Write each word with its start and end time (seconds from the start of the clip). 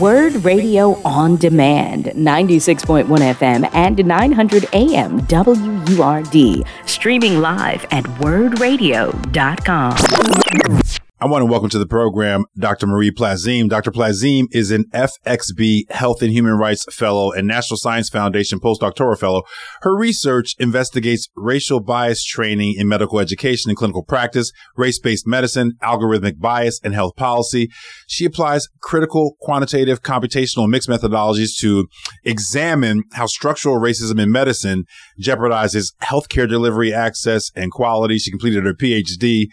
WURD 0.00 0.44
Radio 0.44 1.00
on 1.04 1.36
Demand, 1.36 2.06
96.1 2.06 3.06
FM 3.06 3.68
and 3.74 4.04
900 4.04 4.66
AM 4.72 5.20
WURD. 5.26 6.64
Streaming 6.86 7.40
live 7.40 7.84
at 7.90 8.04
wurdradio.com. 8.20 11.01
I 11.22 11.26
want 11.26 11.42
to 11.42 11.46
welcome 11.46 11.70
to 11.70 11.78
the 11.78 11.86
program 11.86 12.46
Dr. 12.58 12.88
Marie 12.88 13.12
Plaisime. 13.12 13.68
Dr. 13.68 13.92
Plaisime 13.92 14.46
is 14.50 14.72
an 14.72 14.86
FXB 14.92 15.88
Health 15.88 16.20
and 16.20 16.32
Human 16.32 16.54
Rights 16.54 16.84
Fellow 16.92 17.30
and 17.30 17.46
National 17.46 17.76
Science 17.76 18.08
Foundation 18.08 18.58
postdoctoral 18.58 19.16
fellow. 19.16 19.44
Her 19.82 19.96
research 19.96 20.56
investigates 20.58 21.28
racial 21.36 21.78
bias 21.78 22.24
training 22.24 22.74
in 22.76 22.88
medical 22.88 23.20
education 23.20 23.70
and 23.70 23.78
clinical 23.78 24.02
practice, 24.02 24.50
race-based 24.76 25.24
medicine, 25.24 25.74
algorithmic 25.80 26.40
bias, 26.40 26.80
and 26.82 26.92
health 26.92 27.14
policy. 27.14 27.68
She 28.08 28.24
applies 28.24 28.66
critical, 28.80 29.36
quantitative, 29.40 30.02
computational, 30.02 30.68
mixed 30.68 30.88
methodologies 30.88 31.56
to 31.60 31.86
examine 32.24 33.04
how 33.12 33.26
structural 33.26 33.78
racism 33.78 34.20
in 34.20 34.32
medicine 34.32 34.86
jeopardizes 35.22 35.92
healthcare 36.02 36.48
delivery 36.48 36.92
access 36.92 37.52
and 37.54 37.70
quality. 37.70 38.18
She 38.18 38.32
completed 38.32 38.64
her 38.64 38.74
PhD 38.74 39.46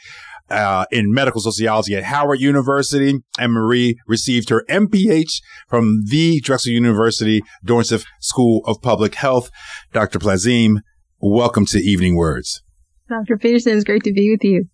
uh, 0.50 0.86
in 0.92 1.14
medical 1.14 1.42
sociology 1.42 1.96
at 1.96 2.04
Howard 2.04 2.40
University, 2.40 3.20
and 3.38 3.54
Marie 3.54 3.98
received 4.08 4.50
her 4.50 4.66
MPH 4.70 5.42
from 5.68 6.04
the 6.06 6.40
Drexel 6.42 6.72
University 6.72 7.42
Dornsife 7.66 8.06
School 8.22 8.62
of 8.66 8.82
Public 8.82 9.16
Health. 9.16 9.50
Dr. 9.94 10.20
Plaisime, 10.20 10.82
welcome 11.20 11.66
to 11.68 11.80
Evening 11.80 12.16
WURDs. 12.16 12.62
Dr. 13.10 13.38
Peterson, 13.38 13.76
it's 13.76 13.84
great 13.84 14.04
to 14.04 14.14
be 14.14 14.30
with 14.30 14.44
you. 14.44 14.66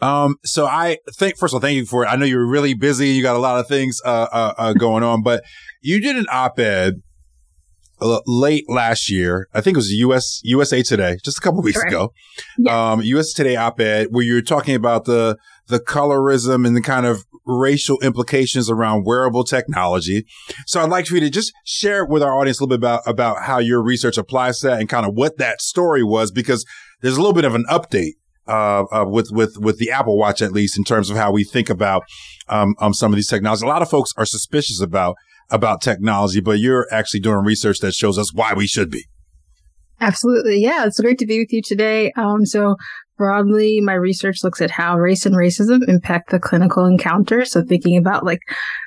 Um, 0.00 0.36
so 0.44 0.66
I 0.66 0.98
think, 1.18 1.36
first 1.36 1.52
of 1.52 1.56
all, 1.56 1.60
thank 1.60 1.76
you 1.76 1.86
for 1.86 2.04
it. 2.04 2.06
I 2.06 2.16
know 2.16 2.24
you're 2.24 2.46
really 2.46 2.74
busy. 2.74 3.08
You 3.08 3.22
got 3.22 3.36
a 3.36 3.40
lot 3.40 3.58
of 3.58 3.66
things, 3.66 4.00
uh, 4.04 4.28
uh, 4.32 4.54
uh 4.56 4.72
going 4.74 5.02
on, 5.02 5.22
but 5.22 5.42
you 5.82 6.00
did 6.00 6.16
an 6.16 6.26
op-ed 6.30 7.02
late 8.26 8.64
last 8.68 9.10
year. 9.10 9.48
I 9.54 9.60
think 9.60 9.76
it 9.76 9.78
was 9.78 9.92
US 9.92 10.40
USA 10.44 10.82
Today, 10.82 11.18
just 11.24 11.38
a 11.38 11.40
couple 11.40 11.62
weeks 11.62 11.78
Correct. 11.78 11.92
ago. 11.92 12.12
Yeah. 12.58 12.92
Um, 12.92 13.02
USA 13.02 13.42
Today 13.42 13.56
op-ed 13.56 14.08
where 14.10 14.24
you're 14.24 14.42
talking 14.42 14.74
about 14.74 15.04
the 15.04 15.36
the 15.68 15.80
colorism 15.80 16.66
and 16.66 16.76
the 16.76 16.80
kind 16.80 17.06
of 17.06 17.24
racial 17.46 17.98
implications 18.00 18.70
around 18.70 19.04
wearable 19.04 19.44
technology. 19.44 20.26
So 20.66 20.80
I'd 20.80 20.90
like 20.90 21.06
for 21.06 21.14
you 21.14 21.20
to 21.20 21.30
just 21.30 21.52
share 21.64 22.04
with 22.04 22.22
our 22.22 22.38
audience 22.38 22.60
a 22.60 22.64
little 22.64 22.76
bit 22.76 22.80
about 22.80 23.02
about 23.06 23.42
how 23.42 23.58
your 23.58 23.82
research 23.82 24.18
applies 24.18 24.60
to 24.60 24.68
that 24.68 24.80
and 24.80 24.88
kind 24.88 25.06
of 25.06 25.14
what 25.14 25.38
that 25.38 25.60
story 25.60 26.04
was, 26.04 26.30
because 26.30 26.64
there's 27.00 27.16
a 27.16 27.20
little 27.20 27.34
bit 27.34 27.44
of 27.44 27.54
an 27.54 27.64
update 27.70 28.14
uh, 28.46 28.84
uh, 28.92 29.04
with 29.06 29.30
with 29.30 29.56
with 29.58 29.78
the 29.78 29.90
Apple 29.90 30.18
Watch 30.18 30.42
at 30.42 30.52
least 30.52 30.76
in 30.76 30.84
terms 30.84 31.10
of 31.10 31.16
how 31.16 31.30
we 31.30 31.44
think 31.44 31.70
about 31.70 32.02
um, 32.48 32.74
um, 32.78 32.92
some 32.94 33.12
of 33.12 33.16
these 33.16 33.28
technologies. 33.28 33.62
A 33.62 33.66
lot 33.66 33.82
of 33.82 33.90
folks 33.90 34.12
are 34.16 34.26
suspicious 34.26 34.80
about 34.80 35.16
about 35.50 35.80
technology, 35.80 36.40
but 36.40 36.58
you're 36.58 36.86
actually 36.90 37.20
doing 37.20 37.44
research 37.44 37.78
that 37.80 37.94
shows 37.94 38.18
us 38.18 38.32
why 38.32 38.54
we 38.54 38.66
should 38.66 38.90
be. 38.90 39.04
Absolutely. 40.00 40.60
Yeah. 40.60 40.86
It's 40.86 41.00
great 41.00 41.18
to 41.18 41.26
be 41.26 41.40
with 41.40 41.52
you 41.52 41.60
today. 41.62 42.10
Um, 42.16 42.46
so 42.46 42.76
broadly, 43.18 43.82
my 43.82 43.92
research 43.92 44.42
looks 44.42 44.62
at 44.62 44.70
how 44.70 44.96
race 44.96 45.26
and 45.26 45.36
racism 45.36 45.86
impact 45.86 46.30
the 46.30 46.40
clinical 46.40 46.86
encounter. 46.86 47.44
So 47.44 47.62
thinking 47.62 47.98
about 47.98 48.24
like 48.24 48.40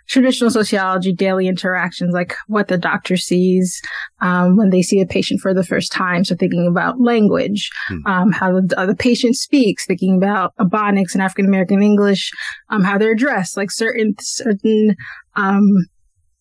traditional 0.08 0.50
sociology, 0.50 1.14
daily 1.14 1.48
interactions, 1.48 2.16
like 2.16 2.36
what 2.48 2.68
the 2.68 2.80
doctor 2.80 3.16
sees, 3.16 3.80
um, 4.22 4.58
when 4.58 4.72
they 4.72 4.82
see 4.82 5.02
a 5.02 5.06
patient 5.06 5.40
for 5.40 5.54
the 5.54 5.64
first 5.64 5.92
time. 5.92 6.24
So 6.24 6.36
thinking 6.36 6.66
about 6.66 7.00
language, 7.00 7.70
hmm. 7.90 8.08
um, 8.08 8.32
how 8.32 8.54
the, 8.54 8.74
uh, 8.76 8.88
the, 8.88 8.96
patient 8.96 9.36
speaks, 9.36 9.86
thinking 9.86 10.16
about 10.18 10.56
Ebonics 10.60 11.14
and 11.14 11.22
African 11.22 11.46
American 11.46 11.84
English, 11.84 12.32
um, 12.70 12.82
how 12.82 12.98
they're 12.98 13.14
dressed, 13.14 13.56
like 13.56 13.70
certain, 13.70 14.16
certain, 14.20 14.96
um, 15.36 15.86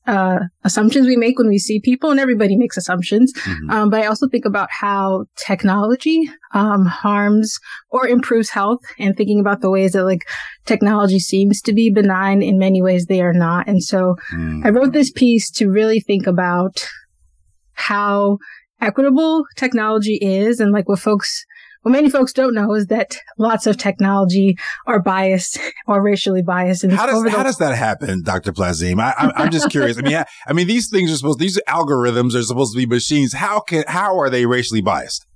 uh, 0.07 0.41
assumptions 0.65 1.07
we 1.07 1.17
make 1.17 1.39
when 1.39 1.49
we 1.49 1.59
see 1.59 1.81
people, 1.81 2.11
and 2.11 2.19
everybody 2.19 2.57
makes 2.57 2.77
assumptions. 2.77 3.33
Mm-hmm. 3.33 3.71
Um, 3.71 3.91
but 3.91 4.01
I 4.01 4.07
also 4.07 4.29
think 4.29 4.45
about 4.45 4.69
how 4.71 5.27
technology 5.37 6.29
um, 6.55 6.87
harms 6.87 7.59
or 7.91 8.07
improves 8.07 8.51
health, 8.51 8.81
and 8.99 9.17
thinking 9.17 9.41
about 9.41 9.61
the 9.61 9.71
ways 9.71 9.93
that 9.93 10.05
like 10.05 10.23
technology 10.67 11.19
seems 11.19 11.61
to 11.63 11.73
be 11.73 11.91
benign 11.91 12.43
in 12.43 12.59
many 12.59 12.83
ways 12.83 13.07
they 13.07 13.21
are 13.21 13.33
not. 13.33 13.69
And 13.69 13.83
so 13.83 14.17
mm-hmm. 14.35 14.67
I 14.67 14.71
wrote 14.71 14.93
this 14.93 15.13
piece 15.13 15.51
to 15.53 15.69
really 15.71 16.01
think 16.01 16.27
about 16.27 16.89
how 17.75 18.39
equitable 18.81 19.45
technology 19.57 20.19
is, 20.21 20.61
and 20.61 20.73
like 20.73 20.89
what 20.89 20.99
folks 20.99 21.45
what 21.83 21.91
many 21.91 22.11
folks 22.11 22.33
don't 22.33 22.55
know 22.55 22.75
is 22.75 22.87
that 22.87 23.19
lots 23.39 23.67
of 23.67 23.77
technology 23.77 24.57
are 24.87 25.01
biased 25.01 25.59
or 25.87 26.03
racially 26.03 26.43
biased. 26.43 26.85
And 26.85 26.93
how 26.93 27.07
does, 27.07 27.33
how 27.33 27.43
does 27.43 27.59
that 27.59 27.77
happen, 27.77 28.23
Dr. 28.23 28.53
Plaisime? 28.53 29.01
I, 29.01 29.43
am 29.43 29.51
just 29.51 29.71
curious. 29.71 29.99
I 29.99 30.03
mean, 30.03 30.25
I 30.47 30.53
mean, 30.53 30.67
these 30.67 30.89
things 30.89 31.13
are 31.13 31.17
supposed, 31.17 31.39
these 31.39 31.61
algorithms 31.69 32.35
are 32.35 32.43
supposed 32.43 32.73
to 32.73 32.79
be 32.79 32.87
machines. 32.87 33.35
How 33.35 33.61
can, 33.61 33.85
how 33.89 34.19
are 34.19 34.31
they 34.31 34.47
racially 34.47 34.81
biased? 34.81 35.27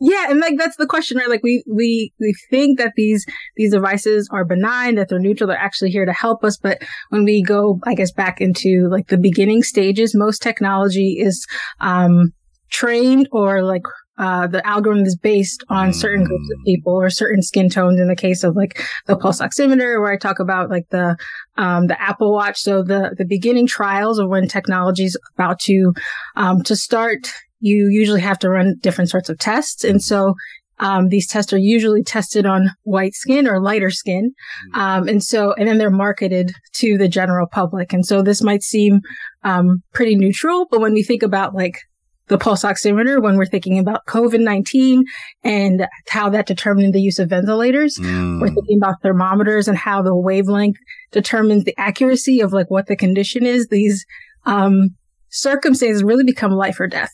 Yeah, 0.00 0.30
and 0.30 0.38
like 0.38 0.56
that's 0.56 0.76
the 0.76 0.86
question, 0.86 1.16
right? 1.16 1.28
Like 1.28 1.42
we 1.42 1.64
we 1.66 2.12
we 2.20 2.32
think 2.50 2.78
that 2.78 2.92
these 2.94 3.26
these 3.56 3.72
devices 3.72 4.28
are 4.30 4.44
benign, 4.44 4.94
that 4.94 5.08
they're 5.08 5.18
neutral, 5.18 5.48
they're 5.48 5.58
actually 5.58 5.90
here 5.90 6.06
to 6.06 6.12
help 6.12 6.44
us. 6.44 6.56
But 6.56 6.82
when 7.08 7.24
we 7.24 7.42
go, 7.42 7.80
I 7.84 7.94
guess, 7.94 8.12
back 8.12 8.40
into 8.40 8.88
like 8.88 9.08
the 9.08 9.18
beginning 9.18 9.64
stages, 9.64 10.14
most 10.14 10.40
technology 10.40 11.18
is 11.18 11.44
um 11.80 12.32
trained 12.70 13.28
or 13.32 13.62
like 13.64 13.82
uh, 14.18 14.48
the 14.48 14.66
algorithm 14.66 15.04
is 15.04 15.16
based 15.16 15.62
on 15.68 15.92
certain 15.92 16.24
groups 16.24 16.50
of 16.52 16.64
people 16.64 16.92
or 16.92 17.08
certain 17.08 17.40
skin 17.42 17.70
tones. 17.70 18.00
In 18.00 18.08
the 18.08 18.16
case 18.16 18.42
of 18.42 18.56
like 18.56 18.82
the 19.06 19.16
pulse 19.16 19.40
oximeter, 19.40 20.00
where 20.00 20.12
I 20.12 20.16
talk 20.16 20.40
about 20.40 20.70
like 20.70 20.88
the 20.90 21.16
um, 21.56 21.86
the 21.86 22.00
Apple 22.00 22.32
Watch. 22.32 22.58
So 22.58 22.82
the 22.82 23.14
the 23.16 23.24
beginning 23.24 23.66
trials 23.66 24.18
of 24.18 24.28
when 24.28 24.48
technology 24.48 25.04
is 25.04 25.18
about 25.34 25.60
to 25.60 25.92
um, 26.36 26.62
to 26.64 26.74
start, 26.74 27.30
you 27.60 27.88
usually 27.88 28.20
have 28.20 28.38
to 28.40 28.50
run 28.50 28.76
different 28.80 29.10
sorts 29.10 29.28
of 29.28 29.38
tests, 29.38 29.84
and 29.84 30.02
so. 30.02 30.34
Um, 30.80 31.08
these 31.08 31.26
tests 31.26 31.52
are 31.52 31.58
usually 31.58 32.04
tested 32.04 32.46
on 32.46 32.70
white 32.84 33.12
skin 33.12 33.48
or 33.48 33.60
lighter 33.60 33.90
skin. 33.90 34.30
Um, 34.74 35.08
and 35.08 35.20
so, 35.20 35.52
and 35.54 35.66
then 35.66 35.76
they're 35.76 35.90
marketed 35.90 36.52
to 36.74 36.96
the 36.96 37.08
general 37.08 37.48
public. 37.48 37.92
And 37.92 38.06
so 38.06 38.22
this 38.22 38.44
might 38.44 38.62
seem, 38.62 39.00
um, 39.42 39.82
pretty 39.92 40.14
neutral, 40.14 40.68
but 40.70 40.80
when 40.80 40.92
we 40.92 41.02
think 41.02 41.24
about 41.24 41.52
like 41.52 41.80
the 42.28 42.38
pulse 42.38 42.62
oximeter 42.62 43.22
when 43.22 43.36
we're 43.36 43.46
thinking 43.46 43.78
about 43.78 44.06
COVID-19 44.06 45.02
and 45.44 45.86
how 46.08 46.28
that 46.30 46.46
determined 46.46 46.94
the 46.94 47.00
use 47.00 47.18
of 47.18 47.30
ventilators. 47.30 47.96
Mm. 47.96 48.40
We're 48.40 48.54
thinking 48.54 48.78
about 48.78 49.02
thermometers 49.02 49.68
and 49.68 49.76
how 49.76 50.02
the 50.02 50.14
wavelength 50.14 50.76
determines 51.10 51.64
the 51.64 51.74
accuracy 51.78 52.40
of 52.40 52.52
like 52.52 52.70
what 52.70 52.86
the 52.86 52.96
condition 52.96 53.44
is. 53.44 53.68
These, 53.68 54.04
um, 54.44 54.90
circumstances 55.30 56.02
really 56.02 56.24
become 56.24 56.52
life 56.52 56.80
or 56.80 56.86
death. 56.86 57.12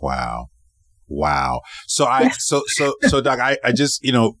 Wow. 0.00 0.46
Wow. 1.08 1.62
So 1.86 2.06
I, 2.06 2.28
so, 2.30 2.62
so, 2.66 2.94
so 3.02 3.20
Doc, 3.20 3.38
I, 3.38 3.58
I 3.64 3.72
just, 3.72 4.04
you 4.04 4.12
know, 4.12 4.36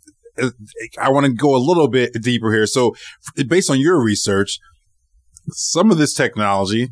I 0.98 1.10
want 1.10 1.26
to 1.26 1.32
go 1.32 1.54
a 1.54 1.58
little 1.58 1.88
bit 1.88 2.12
deeper 2.20 2.52
here. 2.52 2.66
So 2.66 2.94
based 3.48 3.70
on 3.70 3.80
your 3.80 4.02
research, 4.02 4.58
some 5.50 5.90
of 5.90 5.98
this 5.98 6.12
technology 6.12 6.88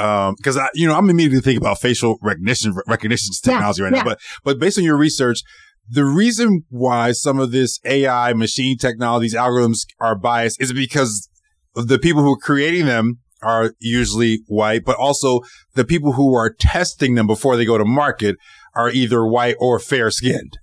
um, 0.00 0.34
cause 0.42 0.56
I, 0.56 0.68
you 0.74 0.86
know, 0.86 0.96
I'm 0.96 1.10
immediately 1.10 1.40
thinking 1.40 1.62
about 1.62 1.78
facial 1.78 2.18
recognition, 2.22 2.74
recognition 2.86 3.30
technology 3.42 3.82
yeah, 3.82 3.88
right 3.88 3.94
yeah. 3.94 4.02
now, 4.02 4.08
but, 4.10 4.20
but 4.44 4.58
based 4.58 4.78
on 4.78 4.84
your 4.84 4.96
research, 4.96 5.42
the 5.88 6.04
reason 6.04 6.64
why 6.68 7.12
some 7.12 7.38
of 7.38 7.50
this 7.50 7.80
AI 7.84 8.32
machine 8.32 8.78
technologies 8.78 9.34
algorithms 9.34 9.86
are 9.98 10.16
biased 10.16 10.60
is 10.60 10.72
because 10.72 11.28
the 11.74 11.98
people 11.98 12.22
who 12.22 12.32
are 12.32 12.38
creating 12.38 12.86
them 12.86 13.18
are 13.42 13.72
usually 13.80 14.40
white, 14.46 14.84
but 14.84 14.96
also 14.96 15.40
the 15.74 15.84
people 15.84 16.12
who 16.12 16.34
are 16.34 16.50
testing 16.50 17.14
them 17.14 17.26
before 17.26 17.56
they 17.56 17.64
go 17.64 17.78
to 17.78 17.84
market 17.84 18.36
are 18.74 18.90
either 18.90 19.26
white 19.26 19.56
or 19.58 19.78
fair 19.78 20.10
skinned. 20.10 20.58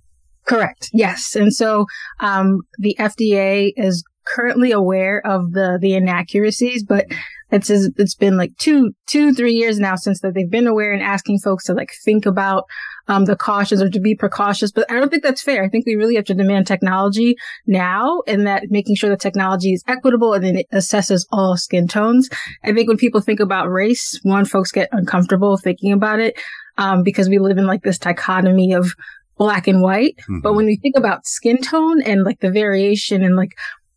Correct. 0.46 0.88
Yes. 0.92 1.34
And 1.36 1.52
so, 1.52 1.84
um, 2.20 2.62
the 2.78 2.96
FDA 2.98 3.72
is 3.76 4.02
currently 4.24 4.72
aware 4.72 5.20
of 5.26 5.52
the, 5.52 5.78
the 5.80 5.94
inaccuracies, 5.94 6.84
but 6.84 7.04
it's 7.50 7.70
it's 7.70 8.14
been 8.14 8.36
like 8.36 8.56
two 8.58 8.92
two 9.06 9.32
three 9.32 9.54
years 9.54 9.78
now 9.78 9.96
since 9.96 10.20
that 10.20 10.34
they've 10.34 10.50
been 10.50 10.66
aware 10.66 10.92
and 10.92 11.02
asking 11.02 11.38
folks 11.38 11.64
to 11.64 11.74
like 11.74 11.90
think 12.04 12.26
about 12.26 12.64
um, 13.08 13.24
the 13.24 13.36
cautions 13.36 13.80
or 13.80 13.88
to 13.88 14.00
be 14.00 14.14
precautious. 14.14 14.70
But 14.70 14.90
I 14.90 14.94
don't 14.94 15.08
think 15.08 15.22
that's 15.22 15.42
fair. 15.42 15.64
I 15.64 15.68
think 15.68 15.86
we 15.86 15.94
really 15.94 16.14
have 16.16 16.26
to 16.26 16.34
demand 16.34 16.66
technology 16.66 17.36
now 17.66 18.22
and 18.26 18.46
that 18.46 18.64
making 18.68 18.96
sure 18.96 19.08
the 19.08 19.16
technology 19.16 19.72
is 19.72 19.82
equitable 19.88 20.34
and 20.34 20.44
then 20.44 20.56
it 20.56 20.66
assesses 20.72 21.26
all 21.32 21.56
skin 21.56 21.88
tones. 21.88 22.28
I 22.64 22.72
think 22.72 22.88
when 22.88 22.98
people 22.98 23.20
think 23.20 23.40
about 23.40 23.70
race, 23.70 24.20
one, 24.22 24.44
folks 24.44 24.70
get 24.70 24.90
uncomfortable 24.92 25.56
thinking 25.56 25.92
about 25.92 26.20
it 26.20 26.38
um, 26.76 27.02
because 27.02 27.28
we 27.28 27.38
live 27.38 27.56
in 27.56 27.66
like 27.66 27.82
this 27.82 27.98
dichotomy 27.98 28.74
of 28.74 28.92
black 29.38 29.66
and 29.66 29.80
white. 29.80 30.16
Mm-hmm. 30.22 30.40
But 30.40 30.54
when 30.54 30.66
we 30.66 30.76
think 30.76 30.96
about 30.96 31.26
skin 31.26 31.62
tone 31.62 32.02
and 32.02 32.24
like 32.24 32.40
the 32.40 32.50
variation 32.50 33.22
and 33.24 33.36
like 33.36 33.52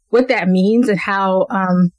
what 0.10 0.30
that 0.30 0.48
means 0.48 0.88
and 0.88 1.00
how 1.00 1.48
um, 1.50 1.92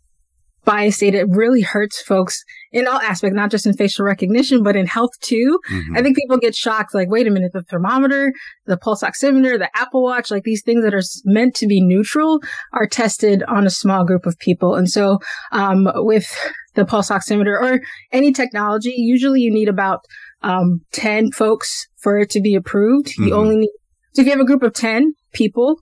bias 0.65 0.99
data 0.99 1.27
really 1.29 1.61
hurts 1.61 2.01
folks 2.03 2.45
in 2.71 2.87
all 2.87 3.01
aspects, 3.01 3.35
not 3.35 3.51
just 3.51 3.67
in 3.67 3.75
facial 3.75 4.05
recognition, 4.05 4.63
but 4.63 4.77
in 4.77 4.87
health 4.87 5.11
too. 5.21 5.59
Mm-hmm. 5.71 5.97
I 5.97 6.03
think 6.03 6.17
people 6.17 6.39
get 6.39 6.55
shocked, 6.55 6.95
like, 6.95 7.11
wait 7.11 7.27
a 7.27 7.31
minute, 7.31 7.53
the 7.53 7.63
thermometer, 7.63 8.33
the 8.67 8.77
pulse 8.77 9.03
oximeter, 9.03 9.59
the 9.59 9.71
Apple 9.75 10.03
Watch, 10.03 10.31
like 10.31 10.45
these 10.45 10.63
things 10.63 10.85
that 10.85 10.95
are 10.95 11.03
meant 11.25 11.55
to 11.57 11.67
be 11.67 11.83
neutral 11.83 12.41
are 12.73 12.87
tested 12.87 13.43
on 13.49 13.67
a 13.67 13.71
small 13.71 14.05
group 14.05 14.27
of 14.27 14.39
people. 14.39 14.75
And 14.75 14.89
so, 14.89 15.19
um, 15.51 15.89
with 15.97 16.35
the 16.75 16.85
pulse 16.85 17.11
oximeter 17.11 17.61
or 17.61 17.81
any 18.13 18.33
technology, 18.33 18.95
usually 18.97 19.41
you 19.41 19.53
need 19.53 19.69
about, 19.69 20.01
um, 20.43 20.81
10 20.93 21.33
folks 21.33 21.87
for 21.99 22.19
it 22.19 22.31
to 22.31 22.41
be 22.41 22.55
approved. 22.55 23.09
Mm-hmm. 23.09 23.29
You 23.29 23.35
only 23.35 23.57
need, 23.57 23.71
so 24.15 24.23
if 24.23 24.27
you 24.27 24.33
have 24.33 24.41
a 24.41 24.47
group 24.47 24.63
of 24.63 24.73
10 24.73 25.13
people, 25.33 25.77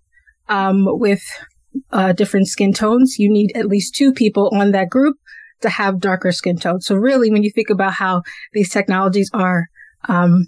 um, 0.49 0.85
with 0.87 1.23
uh, 1.93 2.13
different 2.13 2.49
skin 2.49 2.73
tones, 2.73 3.17
you 3.19 3.31
need 3.31 3.53
at 3.57 3.67
least 3.67 3.95
two 3.95 4.13
people 4.13 4.51
on 4.53 4.73
that 4.73 4.89
group 4.89 5.17
to 5.61 5.69
have 5.69 6.01
darker 6.01 6.33
skin 6.33 6.57
tones. 6.57 6.87
So 6.87 6.95
really, 6.95 7.31
when 7.31 7.43
you 7.43 7.51
think 7.51 7.71
about 7.71 7.95
how 7.95 8.23
these 8.53 8.71
technologies 8.71 9.31
are, 9.33 9.67
um, 10.09 10.47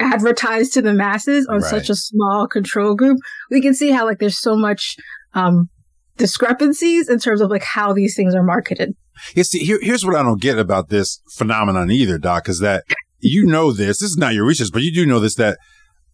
advertised 0.00 0.74
to 0.74 0.82
the 0.82 0.94
masses 0.94 1.46
on 1.46 1.58
right. 1.60 1.70
such 1.70 1.90
a 1.90 1.94
small 1.94 2.46
control 2.46 2.94
group, 2.94 3.18
we 3.50 3.60
can 3.60 3.74
see 3.74 3.90
how 3.90 4.04
like 4.04 4.18
there's 4.18 4.40
so 4.40 4.56
much, 4.56 4.96
um, 5.34 5.68
discrepancies 6.16 7.08
in 7.08 7.18
terms 7.18 7.40
of 7.40 7.48
like 7.48 7.62
how 7.62 7.92
these 7.92 8.14
things 8.14 8.34
are 8.34 8.42
marketed. 8.42 8.94
Yeah, 9.34 9.44
see, 9.44 9.60
here, 9.60 9.78
here's 9.80 10.04
what 10.04 10.14
I 10.14 10.22
don't 10.22 10.40
get 10.40 10.58
about 10.58 10.88
this 10.88 11.22
phenomenon 11.36 11.90
either, 11.90 12.18
Doc, 12.18 12.48
is 12.48 12.60
that 12.60 12.84
you 13.20 13.46
know 13.46 13.72
this. 13.72 14.00
This 14.00 14.10
is 14.10 14.16
not 14.16 14.34
your 14.34 14.44
research, 14.44 14.70
but 14.72 14.82
you 14.82 14.92
do 14.92 15.06
know 15.06 15.20
this 15.20 15.34
that 15.36 15.58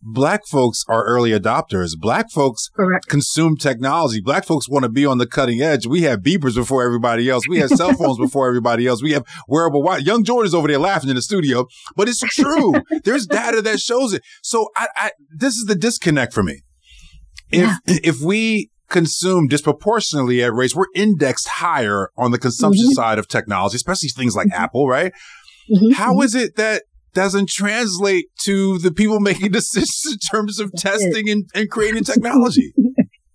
Black 0.07 0.47
folks 0.47 0.85
are 0.87 1.05
early 1.05 1.31
adopters. 1.31 1.93
Black 1.99 2.31
folks 2.31 2.69
Correct. 2.77 3.09
consume 3.09 3.57
technology. 3.57 4.21
Black 4.21 4.45
folks 4.45 4.69
want 4.69 4.83
to 4.83 4.91
be 4.91 5.07
on 5.07 5.17
the 5.17 5.27
cutting 5.27 5.63
edge. 5.63 5.87
We 5.87 6.03
have 6.03 6.21
beepers 6.21 6.55
before 6.55 6.85
everybody 6.85 7.31
else. 7.31 7.49
We 7.49 7.59
have 7.59 7.71
cell 7.71 7.93
phones 7.99 8.19
before 8.19 8.47
everybody 8.47 8.87
else. 8.87 9.03
We 9.03 9.13
have 9.13 9.25
wearable 9.49 9.83
watch. 9.83 10.03
Young 10.03 10.23
Jordan's 10.23 10.55
over 10.55 10.69
there 10.69 10.79
laughing 10.79 11.09
in 11.09 11.17
the 11.17 11.23
studio, 11.23 11.67
but 11.97 12.09
it's 12.09 12.21
true. 12.21 12.75
There's 13.05 13.27
data 13.27 13.63
that 13.63 13.81
shows 13.81 14.13
it. 14.13 14.23
So 14.43 14.69
I, 14.77 14.89
I, 14.97 15.11
this 15.35 15.55
is 15.55 15.65
the 15.65 15.75
disconnect 15.75 16.35
for 16.35 16.43
me. 16.43 16.61
If, 17.51 17.61
yeah. 17.61 17.77
if 17.87 18.21
we 18.21 18.71
consume 18.91 19.49
disproportionately 19.49 20.43
at 20.43 20.53
race, 20.53 20.75
we're 20.75 20.87
indexed 20.95 21.49
higher 21.49 22.11
on 22.17 22.31
the 22.31 22.39
consumption 22.39 22.87
mm-hmm. 22.87 22.93
side 22.93 23.19
of 23.19 23.27
technology, 23.27 23.77
especially 23.77 24.11
things 24.11 24.37
like 24.37 24.49
mm-hmm. 24.49 24.63
Apple, 24.63 24.87
right? 24.87 25.13
Mm-hmm. 25.75 25.93
How 25.93 26.15
mm-hmm. 26.15 26.37
it 26.37 26.57
that 26.57 26.83
doesn't 27.15 27.49
translate 27.49 28.27
to 28.43 28.79
the 28.79 28.93
people 28.93 29.21
making 29.21 29.51
decisions 29.53 30.03
in 30.13 30.19
terms 30.19 30.61
of 30.61 30.73
testing 30.77 31.29
and, 31.29 31.49
and 31.55 31.71
creating 31.71 32.05
technology. 32.05 32.73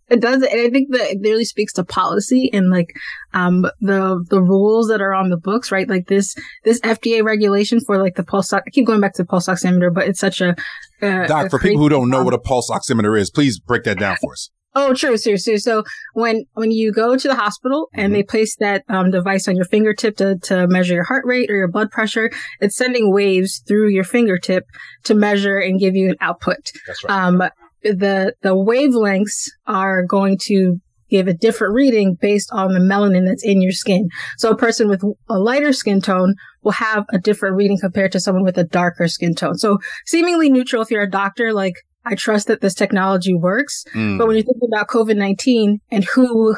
It 0.09 0.21
does, 0.21 0.41
and 0.41 0.59
I 0.59 0.69
think 0.71 0.91
that 0.91 1.11
it 1.11 1.19
really 1.21 1.45
speaks 1.45 1.73
to 1.73 1.83
policy 1.83 2.49
and 2.51 2.71
like 2.71 2.91
um 3.33 3.61
the 3.79 4.25
the 4.29 4.41
rules 4.41 4.87
that 4.87 5.01
are 5.01 5.13
on 5.13 5.29
the 5.29 5.37
books, 5.37 5.71
right? 5.71 5.87
Like 5.87 6.07
this 6.07 6.33
this 6.63 6.79
FDA 6.81 7.23
regulation 7.23 7.79
for 7.85 8.01
like 8.01 8.15
the 8.15 8.23
pulse. 8.23 8.51
I 8.51 8.61
keep 8.71 8.87
going 8.87 9.01
back 9.01 9.13
to 9.13 9.21
the 9.21 9.27
pulse 9.27 9.47
oximeter, 9.47 9.93
but 9.93 10.07
it's 10.07 10.19
such 10.19 10.41
a 10.41 10.55
uh, 11.03 11.27
doc 11.27 11.45
a 11.45 11.49
for 11.51 11.59
people 11.59 11.83
who 11.83 11.89
don't 11.89 12.09
know 12.09 12.23
what 12.23 12.33
a 12.33 12.39
pulse 12.39 12.71
oximeter 12.71 13.19
is. 13.19 13.29
Please 13.29 13.59
break 13.59 13.83
that 13.83 13.99
down 13.99 14.17
for 14.21 14.33
us. 14.33 14.49
Oh, 14.79 14.93
true, 14.93 15.17
true, 15.17 15.37
true. 15.37 15.57
So 15.57 15.83
when 16.13 16.45
when 16.53 16.71
you 16.71 16.91
go 16.91 17.17
to 17.17 17.27
the 17.27 17.35
hospital 17.35 17.89
and 17.93 18.05
mm-hmm. 18.05 18.13
they 18.13 18.23
place 18.23 18.55
that 18.57 18.83
um, 18.87 19.11
device 19.11 19.47
on 19.47 19.55
your 19.55 19.65
fingertip 19.65 20.15
to 20.17 20.37
to 20.43 20.67
measure 20.67 20.93
your 20.93 21.03
heart 21.03 21.25
rate 21.25 21.49
or 21.51 21.55
your 21.55 21.67
blood 21.67 21.91
pressure, 21.91 22.31
it's 22.61 22.77
sending 22.77 23.11
waves 23.11 23.61
through 23.67 23.89
your 23.89 24.05
fingertip 24.05 24.65
to 25.03 25.15
measure 25.15 25.57
and 25.57 25.79
give 25.79 25.95
you 25.95 26.09
an 26.09 26.15
output. 26.21 26.71
That's 26.87 27.03
right. 27.03 27.25
Um, 27.25 27.43
the 27.83 28.33
the 28.41 28.55
wavelengths 28.55 29.49
are 29.67 30.03
going 30.03 30.37
to 30.43 30.79
give 31.09 31.27
a 31.27 31.33
different 31.33 31.73
reading 31.73 32.15
based 32.21 32.49
on 32.53 32.73
the 32.73 32.79
melanin 32.79 33.25
that's 33.25 33.43
in 33.43 33.61
your 33.61 33.71
skin. 33.71 34.07
So 34.37 34.51
a 34.51 34.57
person 34.57 34.87
with 34.87 35.03
a 35.27 35.39
lighter 35.39 35.73
skin 35.73 36.01
tone 36.01 36.35
will 36.61 36.73
have 36.73 37.05
a 37.11 37.17
different 37.17 37.55
reading 37.55 37.79
compared 37.79 38.11
to 38.11 38.19
someone 38.19 38.43
with 38.43 38.57
a 38.57 38.63
darker 38.63 39.07
skin 39.07 39.33
tone. 39.33 39.57
So 39.57 39.79
seemingly 40.05 40.49
neutral 40.49 40.81
if 40.83 40.91
you're 40.91 41.01
a 41.01 41.09
doctor, 41.09 41.51
like 41.51 41.73
I 42.05 42.15
trust 42.15 42.47
that 42.47 42.61
this 42.61 42.73
technology 42.73 43.33
works. 43.33 43.83
Mm. 43.93 44.17
But 44.17 44.27
when 44.27 44.37
you 44.37 44.43
think 44.43 44.57
about 44.65 44.87
COVID-19 44.87 45.79
and 45.91 46.03
who 46.03 46.55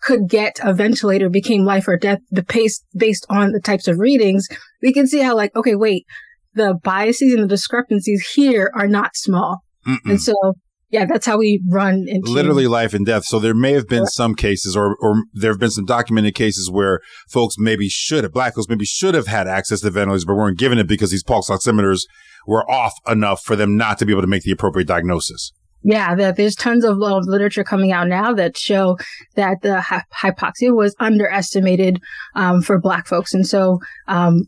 could 0.00 0.28
get 0.28 0.58
a 0.62 0.72
ventilator 0.72 1.28
became 1.28 1.64
life 1.64 1.88
or 1.88 1.96
death, 1.96 2.20
the 2.30 2.44
pace 2.44 2.82
based 2.96 3.26
on 3.28 3.52
the 3.52 3.60
types 3.60 3.88
of 3.88 3.98
readings, 3.98 4.46
we 4.82 4.92
can 4.92 5.06
see 5.06 5.20
how 5.20 5.34
like, 5.34 5.54
okay, 5.56 5.74
wait, 5.74 6.06
the 6.54 6.74
biases 6.82 7.34
and 7.34 7.42
the 7.42 7.48
discrepancies 7.48 8.32
here 8.34 8.70
are 8.74 8.86
not 8.86 9.16
small. 9.16 9.64
Mm-mm. 9.86 10.10
And 10.10 10.20
so 10.20 10.34
yeah, 10.90 11.04
that's 11.04 11.26
how 11.26 11.38
we 11.38 11.60
run 11.68 12.04
into 12.06 12.30
literally 12.30 12.68
life 12.68 12.94
and 12.94 13.04
death. 13.04 13.24
So 13.24 13.40
there 13.40 13.54
may 13.54 13.72
have 13.72 13.88
been 13.88 14.06
some 14.06 14.34
cases, 14.34 14.76
or 14.76 14.96
or 15.00 15.24
there 15.32 15.50
have 15.50 15.58
been 15.58 15.70
some 15.70 15.84
documented 15.84 16.34
cases 16.34 16.70
where 16.70 17.00
folks 17.28 17.56
maybe 17.58 17.88
should 17.88 18.22
have, 18.22 18.32
black 18.32 18.54
folks 18.54 18.68
maybe 18.68 18.84
should 18.84 19.14
have 19.14 19.26
had 19.26 19.48
access 19.48 19.80
to 19.80 19.90
ventilators, 19.90 20.24
but 20.24 20.36
weren't 20.36 20.58
given 20.58 20.78
it 20.78 20.86
because 20.86 21.10
these 21.10 21.24
pulse 21.24 21.50
oximeters 21.50 22.02
were 22.46 22.68
off 22.70 22.94
enough 23.06 23.42
for 23.42 23.56
them 23.56 23.76
not 23.76 23.98
to 23.98 24.06
be 24.06 24.12
able 24.12 24.22
to 24.22 24.28
make 24.28 24.42
the 24.42 24.52
appropriate 24.52 24.88
diagnosis. 24.88 25.52
Yeah, 25.88 26.16
that 26.16 26.34
there's 26.34 26.56
tons 26.56 26.84
of 26.84 26.96
literature 26.98 27.62
coming 27.62 27.92
out 27.92 28.08
now 28.08 28.32
that 28.32 28.56
show 28.56 28.98
that 29.36 29.62
the 29.62 29.84
hypoxia 30.12 30.74
was 30.74 30.96
underestimated 30.98 32.00
um, 32.34 32.60
for 32.60 32.80
Black 32.80 33.06
folks, 33.06 33.32
and 33.32 33.46
so 33.46 33.78
um, 34.08 34.46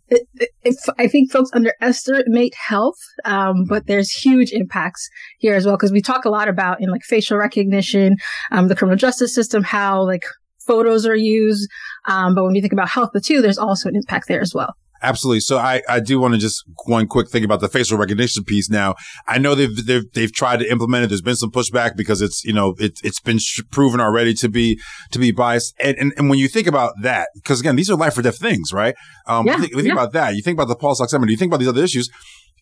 I 0.99 1.07
think 1.07 1.31
folks 1.31 1.51
underestimate 1.53 2.55
health, 2.57 2.99
um, 3.25 3.67
but 3.69 3.87
there's 3.87 4.11
huge 4.11 4.51
impacts 4.51 5.09
here 5.39 5.55
as 5.55 5.65
well 5.65 5.77
because 5.77 5.93
we 5.93 6.03
talk 6.03 6.25
a 6.25 6.31
lot 6.31 6.49
about 6.49 6.81
in 6.81 6.91
like 6.91 7.03
facial 7.05 7.39
recognition, 7.39 8.17
um, 8.51 8.67
the 8.67 8.75
criminal 8.75 8.97
justice 8.99 9.33
system, 9.33 9.63
how 9.63 10.03
like 10.03 10.25
photos 10.67 11.07
are 11.07 11.15
used, 11.15 11.71
um, 12.07 12.35
but 12.35 12.43
when 12.43 12.57
you 12.57 12.61
think 12.61 12.73
about 12.73 12.89
health, 12.89 13.11
two, 13.23 13.41
there's 13.41 13.59
also 13.59 13.89
an 13.89 13.95
impact 13.95 14.27
there 14.27 14.41
as 14.41 14.55
well. 14.57 14.75
Absolutely. 15.03 15.41
So 15.41 15.59
I, 15.59 15.83
I 15.89 16.01
do 16.01 16.19
want 16.19 16.35
to 16.35 16.39
just 16.39 16.65
one 16.87 17.07
quick 17.07 17.29
thing 17.29 17.45
about 17.45 17.61
the 17.61 17.69
facial 17.69 17.99
recognition 17.99 18.45
piece. 18.45 18.69
Now 18.69 18.95
I 19.27 19.39
know 19.39 19.55
they've, 19.55 19.87
they've, 19.87 20.03
they've 20.13 20.33
tried 20.33 20.59
to 20.59 20.71
implement 20.71 21.05
it. 21.05 21.09
There's 21.09 21.23
been 21.23 21.37
some 21.37 21.51
pushback 21.51 21.97
because 21.97 22.21
it's, 22.21 22.45
you 22.45 22.53
know, 22.53 22.75
it, 22.79 22.99
it's 23.05 23.21
been 23.21 23.39
sh- 23.39 23.61
proven 23.71 24.01
already 24.01 24.35
to 24.35 24.49
be, 24.49 24.81
to 25.13 25.19
be 25.19 25.31
biased. 25.31 25.75
And, 25.79 25.97
and, 25.99 26.13
and 26.17 26.29
when 26.29 26.39
you 26.39 26.49
think 26.49 26.67
about 26.67 26.95
that, 27.03 27.29
because 27.35 27.61
again, 27.61 27.77
these 27.77 27.91
are 27.91 27.97
life 27.97 28.19
or 28.19 28.23
death 28.23 28.39
things, 28.39 28.73
right? 28.73 28.95
Um, 29.27 29.47
yeah, 29.47 29.55
we 29.55 29.61
think, 29.61 29.77
we 29.77 29.83
think 29.83 29.95
yeah. 29.95 30.01
about 30.01 30.13
that. 30.15 30.35
You 30.35 30.43
think 30.43 30.57
about 30.57 30.69
the 30.69 30.77
pulse 30.77 31.01
oximeter. 31.01 31.31
You 31.31 31.37
think 31.37 31.51
about 31.51 31.61
these 31.61 31.69
other 31.69 31.85
issues. 31.85 32.11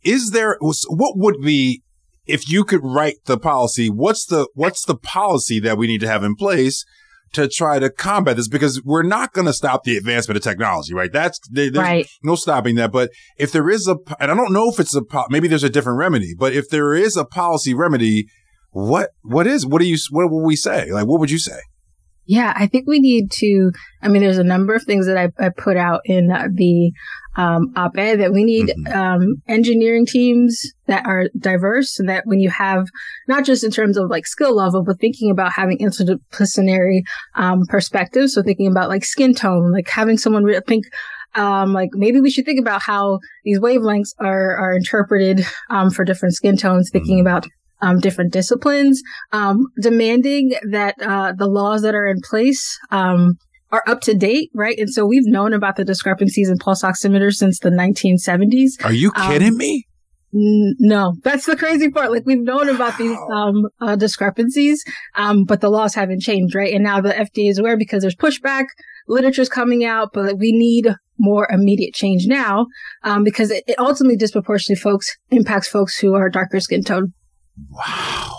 Is 0.05 0.31
there, 0.31 0.59
what 0.61 1.17
would 1.17 1.41
be, 1.43 1.83
if 2.27 2.51
you 2.51 2.65
could 2.65 2.81
write 2.83 3.17
the 3.25 3.39
policy, 3.39 3.89
what's 3.89 4.27
the, 4.27 4.49
what's 4.55 4.85
the 4.85 4.97
policy 4.97 5.59
that 5.61 5.79
we 5.79 5.87
need 5.87 6.01
to 6.01 6.09
have 6.09 6.23
in 6.23 6.35
place 6.35 6.85
to 7.33 7.49
try 7.49 7.79
to 7.79 7.91
combat 7.91 8.37
this 8.37 8.49
because 8.49 8.83
we're 8.83 9.03
not 9.03 9.33
going 9.33 9.47
to 9.47 9.53
stop 9.53 9.85
the 9.85 9.97
advancement 9.97 10.37
of 10.37 10.43
technology, 10.43 10.95
right? 10.95 11.13
That's 11.13 11.39
there's 11.51 11.73
right. 11.73 12.09
no 12.23 12.35
stopping 12.35 12.77
that. 12.77 12.93
But 12.93 13.11
if 13.37 13.53
there 13.53 13.69
is 13.69 13.87
a, 13.87 13.97
and 14.21 14.31
I 14.31 14.35
don't 14.35 14.53
know 14.53 14.71
if 14.71 14.81
it's 14.81 14.95
a, 14.97 15.03
maybe 15.29 15.49
there's 15.49 15.65
a 15.65 15.71
different 15.71 15.99
remedy, 15.99 16.35
but 16.39 16.53
if 16.53 16.69
there 16.71 16.95
is 16.95 17.17
a 17.17 17.25
policy 17.25 17.75
remedy, 17.75 18.27
what, 18.71 19.11
what 19.23 19.47
is, 19.47 19.67
what 19.67 19.81
do 19.81 19.89
you, 19.89 19.97
what 20.11 20.31
will 20.31 20.45
we 20.45 20.57
say? 20.57 20.91
Like, 20.91 21.07
what 21.07 21.21
would 21.21 21.31
you 21.31 21.39
say? 21.39 21.59
Yeah, 22.27 22.53
I 22.57 22.67
think 22.67 22.89
we 22.89 22.99
need 22.99 23.31
to. 23.33 23.71
I 24.03 24.09
mean, 24.09 24.23
there's 24.23 24.39
a 24.39 24.45
number 24.45 24.75
of 24.75 24.83
things 24.83 25.07
that 25.07 25.17
I, 25.17 25.29
I 25.39 25.51
put 25.51 25.77
out 25.77 26.01
in 26.05 26.27
the 26.27 26.93
um, 27.37 27.73
op-ed 27.77 28.19
that 28.21 28.33
we 28.33 28.43
need 28.43 28.69
mm-hmm. 28.69 28.99
um, 28.99 29.43
engineering 29.47 30.07
teams 30.07 30.61
that 30.87 31.07
are 31.07 31.29
diverse, 31.39 32.01
and 32.01 32.09
that 32.09 32.27
when 32.27 32.41
you 32.41 32.51
have 32.51 32.89
not 33.29 33.45
just 33.45 33.63
in 33.63 33.71
terms 33.71 33.97
of 33.97 34.11
like 34.11 34.27
skill 34.27 34.57
level, 34.57 34.83
but 34.83 34.99
thinking 34.99 35.31
about 35.31 35.53
having 35.53 35.79
interdisciplinary 35.79 37.03
um, 37.37 37.63
perspectives. 37.69 38.35
So 38.35 38.43
thinking 38.43 38.67
about 38.67 38.89
like 38.89 39.05
skin 39.05 39.35
tone, 39.35 39.71
like 39.71 39.89
having 39.89 40.19
someone 40.19 40.43
re- 40.43 40.61
think 40.67 40.85
um, 41.37 41.73
like 41.73 41.91
maybe 41.93 42.21
we 42.21 42.31
should 42.31 42.47
think 42.47 42.61
about 42.61 42.83
how 42.83 43.21
these 43.45 43.61
wavelengths 43.61 44.15
are 44.19 44.57
are 44.57 44.75
interpreted 44.75 45.47
um, 45.71 45.91
for 45.91 46.05
different 46.05 46.35
skin 46.35 46.57
tones. 46.57 46.91
Thinking 46.91 47.19
mm-hmm. 47.19 47.27
about 47.29 47.47
um, 47.81 47.99
different 47.99 48.33
disciplines, 48.33 49.03
um, 49.33 49.67
demanding 49.81 50.53
that 50.71 50.95
uh, 51.01 51.33
the 51.37 51.47
laws 51.47 51.83
that 51.83 51.95
are 51.95 52.07
in 52.07 52.21
place 52.23 52.79
um, 52.91 53.39
are 53.73 53.83
up 53.87 54.01
to 54.03 54.15
date, 54.15 54.51
right? 54.55 54.79
And 54.79 54.91
so 54.93 55.07
we've 55.07 55.27
known 55.27 55.53
about 55.53 55.77
the 55.77 55.85
discrepancies 55.85 56.49
in 56.49 56.59
pulse 56.59 56.83
oximeters 56.83 57.35
since 57.35 57.59
the 57.59 57.71
1970s. 57.71 58.85
Are 58.85 58.93
you 58.93 59.13
um, 59.17 59.31
kidding 59.31 59.57
me? 59.57 59.87
N- 60.35 60.75
no, 60.79 61.15
that's 61.23 61.47
the 61.47 61.57
crazy 61.57 61.91
part. 61.91 62.11
Like 62.11 62.25
we've 62.27 62.41
known 62.41 62.69
about 62.69 62.99
these 62.99 63.17
um, 63.33 63.67
uh, 63.81 63.97
discrepancies, 63.97 64.85
um, 65.15 65.45
but 65.45 65.61
the 65.61 65.71
laws 65.71 65.95
haven't 65.95 66.21
changed, 66.21 66.55
right? 66.55 66.73
And 66.73 66.85
now 66.85 67.01
the 67.01 67.11
FDA 67.13 67.51
is 67.51 67.59
aware 67.59 67.77
because 67.77 68.03
there's 68.03 68.17
pushback, 68.17 68.65
literature's 69.09 69.49
coming 69.49 69.85
out, 69.85 70.11
but 70.13 70.39
we 70.39 70.53
need 70.53 70.95
more 71.19 71.49
immediate 71.51 71.95
change 71.95 72.27
now 72.27 72.67
um, 73.03 73.25
because 73.25 73.51
it, 73.51 73.65
it 73.67 73.79
ultimately 73.79 74.17
disproportionately 74.17 74.81
folks 74.81 75.17
impacts 75.31 75.69
folks 75.69 75.99
who 75.99 76.15
are 76.15 76.29
darker 76.29 76.61
skin 76.61 76.83
tone. 76.83 77.15
Wow. 77.71 78.35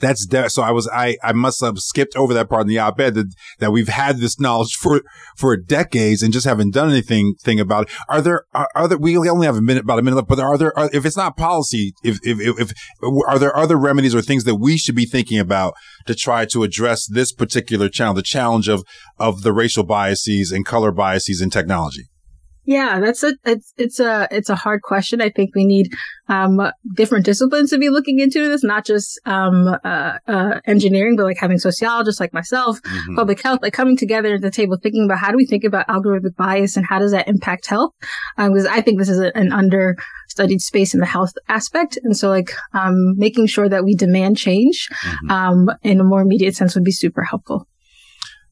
that's 0.00 0.26
de- 0.26 0.50
so 0.50 0.62
I 0.62 0.72
was 0.72 0.88
I 0.88 1.16
I 1.22 1.32
must 1.32 1.60
have 1.60 1.78
skipped 1.78 2.16
over 2.16 2.34
that 2.34 2.48
part 2.48 2.62
in 2.62 2.68
the 2.68 2.78
op-ed 2.78 3.14
that, 3.14 3.34
that 3.60 3.72
we've 3.72 3.88
had 3.88 4.18
this 4.18 4.38
knowledge 4.40 4.74
for 4.80 5.02
for 5.36 5.56
decades 5.56 6.22
and 6.22 6.32
just 6.32 6.46
haven't 6.46 6.74
done 6.74 6.90
anything 6.90 7.34
thing 7.42 7.60
about 7.60 7.88
it. 7.88 7.94
Are 8.08 8.20
there 8.20 8.44
are, 8.52 8.68
are 8.74 8.88
there 8.88 8.98
we 8.98 9.16
only 9.16 9.46
have 9.46 9.56
a 9.56 9.62
minute 9.62 9.84
about 9.84 9.98
a 9.98 10.02
minute 10.02 10.16
left, 10.16 10.28
but 10.28 10.40
are 10.40 10.58
there 10.58 10.76
are, 10.78 10.90
if 10.92 11.06
it's 11.06 11.16
not 11.16 11.36
policy 11.36 11.92
if, 12.02 12.18
if 12.22 12.40
if 12.40 12.60
if 12.60 12.72
are 13.26 13.38
there 13.38 13.56
other 13.56 13.76
remedies 13.76 14.14
or 14.14 14.22
things 14.22 14.44
that 14.44 14.56
we 14.56 14.76
should 14.76 14.96
be 14.96 15.06
thinking 15.06 15.38
about 15.38 15.74
to 16.06 16.14
try 16.14 16.44
to 16.46 16.62
address 16.62 17.06
this 17.06 17.32
particular 17.32 17.88
challenge, 17.88 18.16
the 18.16 18.22
challenge 18.22 18.68
of 18.68 18.84
of 19.18 19.42
the 19.42 19.52
racial 19.52 19.84
biases 19.84 20.52
and 20.52 20.66
color 20.66 20.90
biases 20.90 21.40
in 21.40 21.50
technology? 21.50 22.08
Yeah, 22.66 22.98
that's 22.98 23.22
a 23.22 23.34
it's 23.44 23.72
it's 23.76 24.00
a 24.00 24.26
it's 24.32 24.50
a 24.50 24.56
hard 24.56 24.82
question. 24.82 25.20
I 25.20 25.30
think 25.30 25.54
we 25.54 25.64
need 25.64 25.92
um, 26.28 26.60
different 26.94 27.24
disciplines 27.24 27.70
to 27.70 27.78
be 27.78 27.90
looking 27.90 28.18
into 28.18 28.48
this, 28.48 28.64
not 28.64 28.84
just 28.84 29.20
um, 29.24 29.68
uh, 29.84 30.18
uh, 30.26 30.60
engineering, 30.66 31.14
but 31.16 31.24
like 31.24 31.38
having 31.38 31.58
sociologists 31.58 32.20
like 32.20 32.34
myself, 32.34 32.82
mm-hmm. 32.82 33.14
public 33.14 33.40
health, 33.40 33.60
like 33.62 33.72
coming 33.72 33.96
together 33.96 34.34
at 34.34 34.40
the 34.40 34.50
table, 34.50 34.76
thinking 34.82 35.04
about 35.04 35.18
how 35.18 35.30
do 35.30 35.36
we 35.36 35.46
think 35.46 35.62
about 35.62 35.86
algorithmic 35.86 36.34
bias 36.36 36.76
and 36.76 36.84
how 36.84 36.98
does 36.98 37.12
that 37.12 37.28
impact 37.28 37.66
health? 37.66 37.92
Because 38.36 38.66
um, 38.66 38.72
I 38.72 38.80
think 38.80 38.98
this 38.98 39.08
is 39.08 39.20
a, 39.20 39.36
an 39.36 39.52
understudied 39.52 40.60
space 40.60 40.92
in 40.92 40.98
the 40.98 41.06
health 41.06 41.34
aspect, 41.48 41.96
and 42.02 42.16
so 42.16 42.28
like 42.28 42.50
um, 42.72 43.16
making 43.16 43.46
sure 43.46 43.68
that 43.68 43.84
we 43.84 43.94
demand 43.94 44.36
change 44.36 44.88
mm-hmm. 44.92 45.30
Um, 45.30 45.70
in 45.82 46.00
a 46.00 46.04
more 46.04 46.20
immediate 46.20 46.56
sense 46.56 46.74
would 46.74 46.84
be 46.84 46.90
super 46.90 47.22
helpful. 47.22 47.68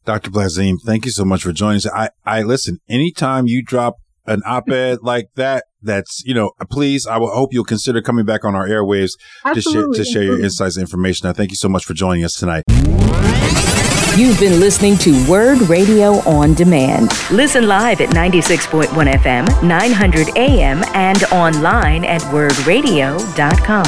Dr. 0.05 0.31
Plaisime, 0.31 0.77
thank 0.85 1.07
you 1.07 1.11
so 1.11 1.25
much 1.25 1.43
for 1.43 1.53
joining 1.53 1.79
us. 1.79 1.87
I, 1.87 2.11
I 2.27 2.43
listen, 2.43 2.79
anytime 2.89 3.47
you 3.47 3.63
drop 3.63 3.97
an 4.27 4.43
op-ed 4.47 4.99
like 5.03 5.29
that, 5.37 5.65
that's, 5.83 6.23
you 6.25 6.35
know, 6.35 6.53
please, 6.71 7.07
I 7.07 7.19
will 7.19 7.31
hope 7.31 7.53
you'll 7.53 7.65
consider 7.65 8.01
coming 8.01 8.25
back 8.25 8.45
on 8.45 8.55
our 8.55 8.67
airwaves 8.67 9.13
to 9.53 9.61
share, 9.61 9.87
to 9.89 10.05
share 10.05 10.23
your 10.23 10.41
insights 10.41 10.77
and 10.77 10.83
information. 10.83 11.29
I 11.29 11.33
thank 11.33 11.51
you 11.51 11.57
so 11.57 11.69
much 11.69 11.85
for 11.85 11.95
joining 11.95 12.25
us 12.25 12.35
tonight. 12.35 12.65
You've 14.17 14.39
been 14.39 14.61
listening 14.61 14.97
to 14.99 15.11
WURD 15.27 15.69
Radio 15.69 16.21
on 16.21 16.55
Demand. 16.55 17.11
Listen 17.33 17.67
live 17.67 18.01
at 18.01 18.11
96.1 18.11 18.87
FM, 19.13 19.63
900 19.65 20.37
AM, 20.39 20.85
and 20.95 21.25
online 21.33 22.05
at 22.05 22.21
wurdradio.com. 22.23 23.85